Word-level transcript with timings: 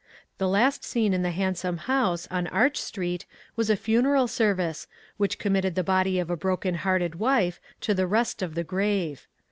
The 0.39 0.47
last 0.47 0.83
scene 0.83 1.13
in 1.13 1.21
the 1.21 1.29
handsome 1.29 1.77
house, 1.77 2.27
on 2.31 2.47
Arch 2.47 2.77
street, 2.77 3.27
was 3.55 3.69
a 3.69 3.75
funeral 3.75 4.27
service, 4.27 4.87
which 5.17 5.37
committed 5.37 5.75
the 5.75 5.83
body 5.83 6.17
of 6.17 6.31
a 6.31 6.35
broken 6.35 6.73
hearted 6.73 7.19
wife 7.19 7.61
to 7.81 7.93
the 7.93 8.07
rest 8.07 8.41
of 8.41 8.55
the 8.55 8.63
grave. 8.63 9.27